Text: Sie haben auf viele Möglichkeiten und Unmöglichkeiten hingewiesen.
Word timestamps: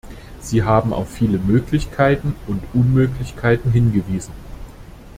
Sie 0.39 0.63
haben 0.63 0.93
auf 0.93 1.11
viele 1.13 1.37
Möglichkeiten 1.37 2.33
und 2.47 2.63
Unmöglichkeiten 2.73 3.71
hingewiesen. 3.71 4.33